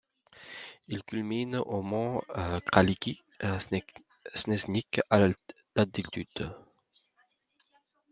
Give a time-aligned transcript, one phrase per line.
[0.87, 2.23] Ils culminent au mont
[2.71, 3.21] Králický
[4.33, 5.19] Sněžník à
[5.75, 6.55] d'altitude.